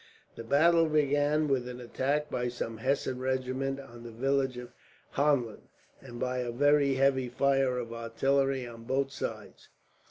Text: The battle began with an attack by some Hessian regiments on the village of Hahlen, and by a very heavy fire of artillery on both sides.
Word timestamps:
The 0.35 0.43
battle 0.43 0.87
began 0.89 1.47
with 1.47 1.67
an 1.67 1.79
attack 1.79 2.31
by 2.31 2.47
some 2.47 2.77
Hessian 2.77 3.19
regiments 3.19 3.83
on 3.83 4.01
the 4.01 4.09
village 4.09 4.57
of 4.57 4.73
Hahlen, 5.11 5.67
and 6.01 6.19
by 6.19 6.39
a 6.39 6.51
very 6.51 6.95
heavy 6.95 7.29
fire 7.29 7.77
of 7.77 7.93
artillery 7.93 8.65
on 8.65 8.85
both 8.85 9.11
sides. 9.11 9.69